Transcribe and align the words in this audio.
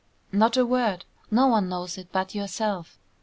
"Not 0.31 0.57
a 0.57 0.65
word. 0.65 1.05
No 1.29 1.45
one 1.45 1.69
knows 1.69 1.95
it 1.95 2.11
but 2.11 2.33
yourself. 2.33 2.97